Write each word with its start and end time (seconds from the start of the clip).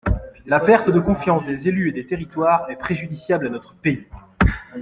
La 0.47 0.59
perte 0.59 0.89
de 0.89 0.99
confiance 0.99 1.43
des 1.43 1.69
élus 1.69 1.89
et 1.89 1.91
des 1.91 2.07
territoires 2.07 2.67
est 2.71 2.75
préjudiciable 2.75 3.45
à 3.45 3.49
notre 3.51 3.75
pays. 3.75 4.07